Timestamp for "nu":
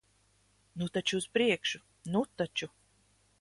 0.81-0.87, 2.15-2.25